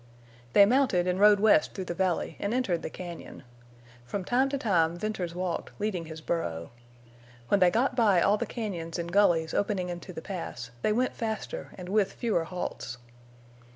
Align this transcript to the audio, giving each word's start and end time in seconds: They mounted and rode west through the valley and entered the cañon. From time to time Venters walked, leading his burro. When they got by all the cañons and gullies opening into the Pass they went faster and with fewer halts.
They 0.53 0.65
mounted 0.65 1.07
and 1.07 1.19
rode 1.19 1.39
west 1.39 1.75
through 1.75 1.85
the 1.85 1.93
valley 1.93 2.35
and 2.39 2.55
entered 2.55 2.81
the 2.81 2.89
cañon. 2.89 3.43
From 4.03 4.25
time 4.25 4.49
to 4.49 4.57
time 4.57 4.97
Venters 4.97 5.35
walked, 5.35 5.79
leading 5.79 6.05
his 6.05 6.21
burro. 6.21 6.71
When 7.49 7.59
they 7.59 7.69
got 7.69 7.95
by 7.95 8.19
all 8.19 8.37
the 8.37 8.47
cañons 8.47 8.97
and 8.97 9.11
gullies 9.11 9.53
opening 9.53 9.89
into 9.89 10.11
the 10.11 10.19
Pass 10.23 10.71
they 10.81 10.91
went 10.91 11.13
faster 11.15 11.69
and 11.77 11.87
with 11.87 12.13
fewer 12.13 12.45
halts. 12.45 12.97